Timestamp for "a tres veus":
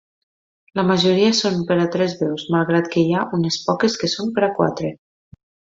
1.83-2.47